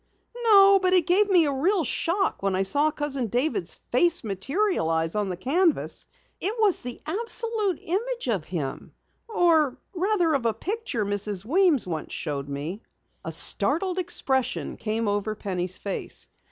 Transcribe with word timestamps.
"No, 0.45 0.79
but 0.81 0.93
it 0.93 1.05
gave 1.05 1.29
me 1.29 1.45
a 1.45 1.51
real 1.53 1.83
shock 1.83 2.41
when 2.41 2.55
I 2.55 2.63
saw 2.63 2.89
Cousin 2.89 3.27
David's 3.27 3.75
face 3.91 4.23
materialize 4.23 5.13
on 5.13 5.29
the 5.29 5.37
canvas. 5.37 6.07
It 6.39 6.55
was 6.59 6.81
the 6.81 6.99
absolute 7.05 7.77
image 7.79 8.27
of 8.27 8.45
him 8.45 8.95
or 9.29 9.77
rather 9.93 10.33
of 10.33 10.47
a 10.47 10.55
picture 10.55 11.05
Mrs. 11.05 11.45
Weems 11.45 11.85
once 11.85 12.13
showed 12.13 12.49
me." 12.49 12.81
A 13.23 13.31
startled 13.31 13.99
expression 13.99 14.75
came 14.75 15.07
over 15.07 15.35
Penny's 15.35 15.77
face. 15.77 16.27